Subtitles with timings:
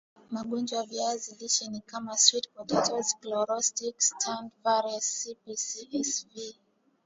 [0.31, 6.53] Magonjwa ya viazi lishe ni kama Sweet Potato Chlorotic Stunt virus SPCSV